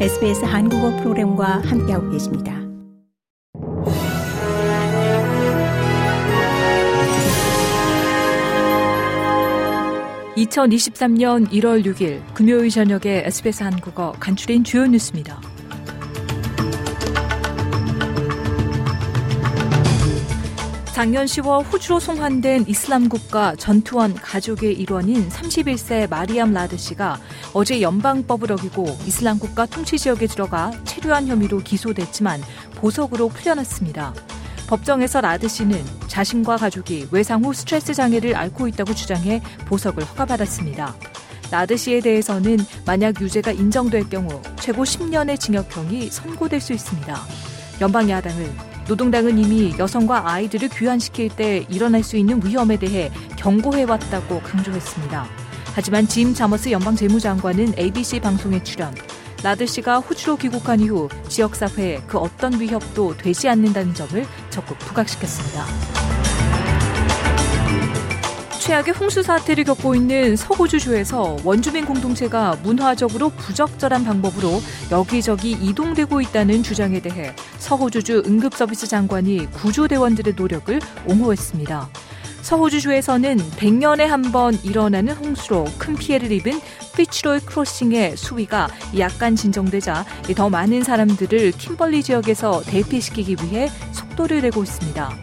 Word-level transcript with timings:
SBS 0.00 0.44
한국어 0.44 0.90
프로그램과 0.96 1.62
함께하고 1.64 2.10
계십니다. 2.10 2.52
(2023년 10.36 11.48
1월 11.48 11.84
6일) 11.86 12.20
금요일 12.34 12.70
저녁에 12.70 13.22
SBS 13.26 13.62
한국어 13.62 14.12
간추린 14.18 14.64
주요 14.64 14.84
뉴스입니다. 14.84 15.40
작년 20.94 21.26
10월 21.26 21.64
호주로 21.72 21.98
송환된 21.98 22.66
이슬람 22.68 23.08
국가 23.08 23.56
전투원 23.56 24.14
가족의 24.14 24.74
일원인 24.74 25.28
31세 25.28 26.08
마리암 26.08 26.52
라드 26.52 26.76
씨가 26.76 27.18
어제 27.52 27.82
연방법을 27.82 28.52
어기고 28.52 28.84
이슬람 29.04 29.40
국가 29.40 29.66
통치 29.66 29.98
지역에 29.98 30.28
들어가 30.28 30.70
체류한 30.84 31.26
혐의로 31.26 31.58
기소됐지만 31.58 32.40
보석으로 32.76 33.28
풀려났습니다. 33.30 34.14
법정에서 34.68 35.20
라드 35.20 35.48
씨는 35.48 35.84
자신과 36.06 36.58
가족이 36.58 37.08
외상 37.10 37.44
후 37.44 37.52
스트레스 37.52 37.92
장애를 37.92 38.36
앓고 38.36 38.68
있다고 38.68 38.94
주장해 38.94 39.42
보석을 39.66 40.04
허가받았습니다. 40.04 40.94
라드 41.50 41.76
씨에 41.76 41.98
대해서는 42.02 42.58
만약 42.86 43.20
유죄가 43.20 43.50
인정될 43.50 44.10
경우 44.10 44.40
최고 44.60 44.84
10년의 44.84 45.40
징역형이 45.40 46.10
선고될 46.10 46.60
수 46.60 46.72
있습니다. 46.72 47.20
연방 47.80 48.08
야당인 48.08 48.73
노동당은 48.88 49.38
이미 49.38 49.74
여성과 49.78 50.30
아이들을 50.30 50.68
귀환시킬 50.68 51.30
때 51.30 51.66
일어날 51.68 52.02
수 52.02 52.16
있는 52.16 52.44
위험에 52.44 52.76
대해 52.76 53.10
경고해왔다고 53.36 54.40
강조했습니다. 54.40 55.26
하지만 55.74 56.06
짐 56.06 56.34
자머스 56.34 56.70
연방 56.70 56.94
재무장관은 56.94 57.74
ABC 57.78 58.20
방송에 58.20 58.62
출연, 58.62 58.94
라드 59.42 59.66
씨가 59.66 59.98
호주로 59.98 60.36
귀국한 60.36 60.80
이후 60.80 61.08
지역사회에 61.28 62.02
그 62.06 62.18
어떤 62.18 62.58
위협도 62.60 63.16
되지 63.16 63.48
않는다는 63.48 63.92
점을 63.92 64.24
적극 64.50 64.78
부각시켰습니다. 64.78 66.03
최악의 68.64 68.94
홍수 68.94 69.22
사태를 69.22 69.64
겪고 69.64 69.94
있는 69.94 70.36
서호주주에서 70.36 71.36
원주민 71.44 71.84
공동체가 71.84 72.56
문화적으로 72.62 73.28
부적절한 73.28 74.04
방법으로 74.04 74.62
여기저기 74.90 75.50
이동되고 75.50 76.22
있다는 76.22 76.62
주장에 76.62 76.98
대해 77.00 77.34
서호주주 77.58 78.22
응급서비스 78.24 78.86
장관이 78.86 79.50
구조대원들의 79.52 80.32
노력을 80.34 80.80
옹호했습니다. 81.06 81.90
서호주주에서는 82.40 83.36
100년에 83.36 84.06
한 84.06 84.32
번 84.32 84.54
일어나는 84.62 85.12
홍수로 85.12 85.66
큰 85.76 85.94
피해를 85.94 86.32
입은 86.32 86.58
피치로이 86.96 87.40
크로싱의 87.40 88.16
수위가 88.16 88.68
약간 88.98 89.36
진정되자 89.36 90.06
더 90.34 90.48
많은 90.48 90.84
사람들을 90.84 91.52
킴벌리 91.52 92.02
지역에서 92.02 92.62
대피시키기 92.62 93.36
위해 93.44 93.68
속도를 93.92 94.40
내고 94.40 94.62
있습니다. 94.62 95.14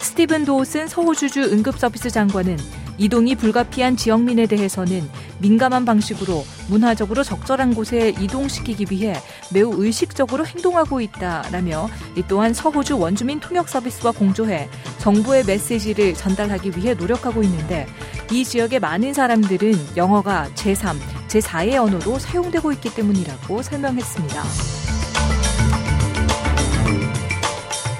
스티븐 0.00 0.44
도우슨 0.44 0.88
서호주주 0.88 1.42
응급서비스 1.52 2.10
장관은 2.10 2.56
이동이 2.98 3.36
불가피한 3.36 3.96
지역민에 3.96 4.46
대해서는 4.46 5.08
민감한 5.38 5.84
방식으로 5.84 6.44
문화적으로 6.68 7.22
적절한 7.22 7.74
곳에 7.74 8.10
이동시키기 8.18 8.86
위해 8.90 9.14
매우 9.52 9.72
의식적으로 9.76 10.44
행동하고 10.44 11.00
있다라며 11.00 11.88
또한 12.26 12.52
서호주 12.52 12.98
원주민 12.98 13.40
통역 13.40 13.68
서비스와 13.68 14.12
공조해 14.12 14.68
정부의 14.98 15.44
메시지를 15.44 16.14
전달하기 16.14 16.72
위해 16.76 16.94
노력하고 16.94 17.42
있는데 17.44 17.86
이 18.32 18.44
지역의 18.44 18.80
많은 18.80 19.14
사람들은 19.14 19.96
영어가 19.96 20.48
제3, 20.54 20.96
제4의 21.28 21.76
언어로 21.76 22.18
사용되고 22.18 22.72
있기 22.72 22.94
때문이라고 22.94 23.62
설명했습니다. 23.62 24.97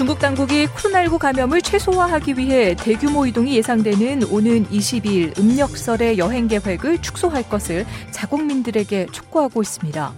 중국 0.00 0.18
당국이 0.18 0.66
코로나19 0.68 1.18
감염을 1.18 1.60
최소화하기 1.60 2.38
위해 2.38 2.74
대규모 2.74 3.26
이동이 3.26 3.54
예상되는 3.56 4.22
오는 4.30 4.64
22일 4.68 5.38
음력설의 5.38 6.16
여행 6.16 6.48
계획을 6.48 7.02
축소할 7.02 7.46
것을 7.50 7.84
자국민들에게 8.10 9.08
촉구하고 9.12 9.60
있습니다. 9.60 10.14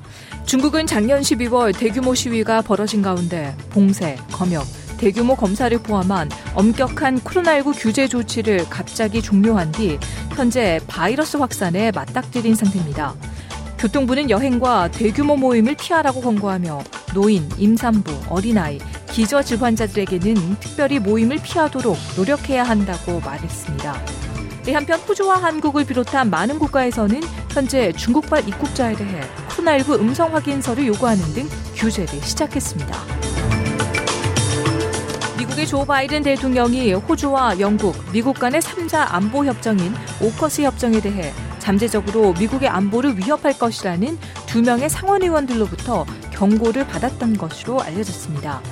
중국은 0.47 0.87
작년 0.87 1.21
12월 1.21 1.77
대규모 1.77 2.15
시위가 2.15 2.63
벌어진 2.63 3.03
가운데 3.03 3.57
봉쇄, 3.71 4.17
검역, 4.31 4.65
대규모 4.99 5.35
검사를 5.35 5.77
포함한 5.77 6.31
엄격한 6.55 7.19
코로나19 7.19 7.75
규제 7.77 8.07
조치를 8.07 8.67
갑자기 8.71 9.21
종료한 9.21 9.73
뒤 9.73 9.99
현재 10.37 10.79
바이러스 10.87 11.39
확산에 11.39 11.91
맞닥뜨린 11.91 12.55
상태입니다. 12.55 13.17
교통부는 13.81 14.31
여행과 14.31 14.93
대규모 14.93 15.35
모임을 15.35 15.75
피하라고 15.75 16.21
권고하며 16.21 16.85
노인, 17.15 17.49
임산부, 17.59 18.13
어린아이, 18.29 18.79
기저 19.13 19.43
질 19.43 19.63
환자들에게는 19.63 20.57
특별히 20.59 20.99
모임을 20.99 21.37
피하도록 21.37 21.99
노력해야 22.17 22.65
한다고 22.65 23.21
말했습니다. 23.21 23.95
한편 24.73 25.01
호주와 25.01 25.37
한국을 25.37 25.85
비롯한 25.85 26.31
많은 26.31 26.59
국가에서는 26.59 27.21
현재 27.51 27.93
중국발 27.93 28.49
입국자에 28.49 28.95
대해 28.95 29.21
코로나19 29.51 30.01
음성 30.01 30.35
확인서를 30.35 30.87
요구하는 30.87 31.23
등 31.35 31.47
규제를 31.75 32.09
시작했습니다. 32.23 32.97
미국의 35.37 35.67
조 35.67 35.85
바이든 35.85 36.23
대통령이 36.23 36.95
호주와 36.95 37.61
영국, 37.61 37.95
미국 38.13 38.39
간의 38.39 38.63
3자 38.63 39.13
안보 39.13 39.45
협정인 39.45 39.95
오커스 40.23 40.63
협정에 40.63 41.03
대해 41.03 41.35
잠재적으로 41.59 42.33
미국의 42.33 42.69
안보를 42.69 43.19
위협할 43.19 43.59
것이라는 43.59 44.19
두 44.47 44.63
명의 44.63 44.89
상원 44.89 45.23
의원들로부터 45.23 46.07
경고를 46.33 46.87
받았던 46.87 47.37
것으로 47.37 47.83
알려졌습니다. 47.83 48.63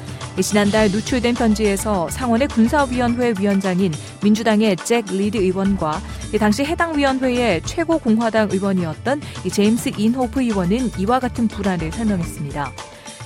지난달 0.42 0.90
누출된 0.90 1.34
편지에서 1.34 2.08
상원의 2.10 2.48
군사위원회 2.48 3.34
위원장인 3.38 3.92
민주당의 4.22 4.76
잭 4.76 5.04
리드 5.10 5.36
의원과 5.36 6.00
당시 6.38 6.64
해당 6.64 6.96
위원회의 6.96 7.60
최고 7.64 7.98
공화당 7.98 8.48
의원이었던 8.50 9.20
제임스 9.50 9.92
인호프 9.96 10.42
의원은 10.42 10.92
이와 10.98 11.18
같은 11.20 11.48
불안을 11.48 11.92
설명했습니다. 11.92 12.72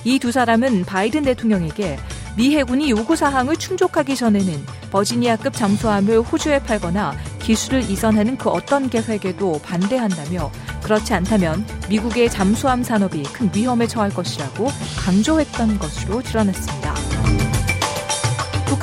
이 0.05 0.19
두 0.19 0.31
사람은 0.31 0.85
바이든 0.85 1.23
대통령에게 1.23 1.97
미 2.35 2.55
해군이 2.55 2.89
요구 2.89 3.15
사항을 3.15 3.55
충족하기 3.55 4.15
전에는 4.15 4.65
버지니아급 4.91 5.53
잠수함을 5.53 6.21
호주에 6.21 6.59
팔거나 6.59 7.13
기술을 7.39 7.89
이전하는 7.89 8.37
그 8.37 8.49
어떤 8.49 8.89
계획에도 8.89 9.59
반대한다며 9.63 10.51
그렇지 10.83 11.13
않다면 11.13 11.65
미국의 11.89 12.29
잠수함 12.29 12.83
산업이 12.83 13.23
큰 13.23 13.49
위험에 13.53 13.87
처할 13.87 14.09
것이라고 14.09 14.67
강조했던 14.97 15.79
것으로 15.79 16.21
드러났습니다. 16.23 16.94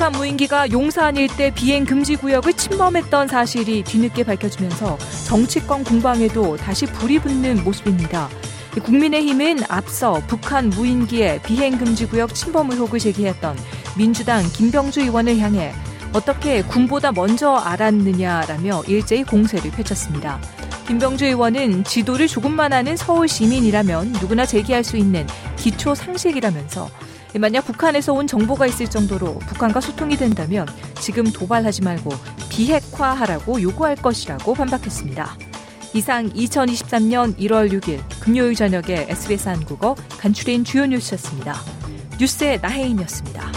북한 0.03 0.19
무인기가 0.19 0.69
용산 0.73 1.15
일대 1.15 1.49
비행 1.49 1.85
금지 1.85 2.17
구역을 2.17 2.51
침범했던 2.55 3.29
사실이 3.29 3.85
뒤늦게 3.85 4.25
밝혀지면서 4.25 4.97
정치권 5.25 5.85
공방에도 5.85 6.57
다시 6.57 6.85
불이 6.87 7.19
붙는 7.19 7.63
모습입니다. 7.63 8.27
국민의힘은 8.83 9.59
앞서 9.69 10.21
북한 10.27 10.69
무인기의 10.71 11.41
비행 11.43 11.77
금지 11.77 12.05
구역 12.05 12.35
침범 12.35 12.69
의혹을 12.71 12.99
제기했던 12.99 13.57
민주당 13.97 14.43
김병주 14.51 14.99
의원을 14.99 15.37
향해 15.39 15.71
어떻게 16.11 16.63
군보다 16.63 17.13
먼저 17.13 17.55
알았느냐라며 17.55 18.83
일제히 18.89 19.23
공세를 19.23 19.71
펼쳤습니다. 19.71 20.37
김병주 20.85 21.27
의원은 21.27 21.85
지도를 21.85 22.27
조금만 22.27 22.73
아는 22.73 22.97
서울 22.97 23.29
시민이라면 23.29 24.11
누구나 24.19 24.45
제기할 24.45 24.83
수 24.83 24.97
있는 24.97 25.25
기초 25.55 25.95
상식이라면서 25.95 26.89
만약 27.39 27.65
북한에서 27.65 28.13
온 28.13 28.27
정보가 28.27 28.67
있을 28.67 28.87
정도로 28.87 29.39
북한과 29.39 29.81
소통이 29.81 30.17
된다면 30.17 30.67
지금 30.99 31.23
도발하지 31.23 31.81
말고 31.81 32.11
비핵화하라고 32.49 33.61
요구할 33.61 33.95
것이라고 33.95 34.53
반박했습니다. 34.53 35.37
이상 35.95 36.29
2023년 36.29 37.37
1월 37.37 37.71
6일 37.71 38.01
금요일 38.19 38.55
저녁에 38.55 39.07
SBS 39.09 39.49
한국어 39.49 39.95
간추린 40.19 40.63
주요 40.63 40.85
뉴스였습니다. 40.85 41.55
뉴스의 42.19 42.59
나혜인이었습니다. 42.61 43.51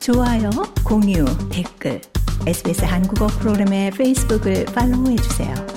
좋아요, 0.00 0.50
공유, 0.84 1.24
댓글, 1.50 2.00
SBS 2.46 2.84
한국어 2.84 3.26
프로그램의 3.26 3.92
페이스북을 3.92 4.66
팔로우해주세요. 4.66 5.73